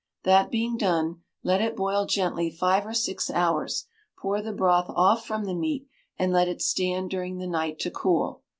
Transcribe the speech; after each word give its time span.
That 0.23 0.49
being 0.49 0.77
done, 0.77 1.21
let 1.43 1.61
it 1.61 1.75
boil 1.75 2.07
gently 2.07 2.49
five 2.49 2.87
or 2.87 2.93
six 2.95 3.29
hours, 3.29 3.85
pour 4.17 4.41
the 4.41 4.51
broth 4.51 4.89
off 4.89 5.23
from 5.27 5.45
the 5.45 5.53
meat, 5.53 5.85
and 6.17 6.33
let 6.33 6.47
it 6.47 6.59
stand 6.63 7.11
during 7.11 7.37
the 7.37 7.45
night 7.45 7.77
to 7.81 7.91
cool. 7.91 8.41